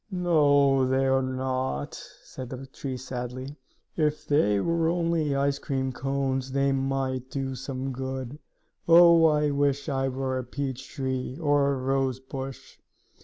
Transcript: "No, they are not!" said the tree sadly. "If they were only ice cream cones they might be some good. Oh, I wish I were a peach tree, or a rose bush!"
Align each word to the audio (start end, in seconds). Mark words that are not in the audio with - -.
"No, 0.09 0.87
they 0.87 1.05
are 1.05 1.21
not!" 1.21 1.93
said 2.23 2.49
the 2.49 2.65
tree 2.65 2.97
sadly. 2.97 3.55
"If 3.95 4.25
they 4.25 4.59
were 4.59 4.89
only 4.89 5.35
ice 5.35 5.59
cream 5.59 5.91
cones 5.93 6.53
they 6.53 6.71
might 6.71 7.29
be 7.31 7.53
some 7.53 7.91
good. 7.93 8.39
Oh, 8.87 9.25
I 9.27 9.51
wish 9.51 9.89
I 9.89 10.07
were 10.07 10.39
a 10.39 10.43
peach 10.43 10.89
tree, 10.89 11.37
or 11.39 11.71
a 11.73 11.77
rose 11.77 12.19
bush!" 12.19 12.79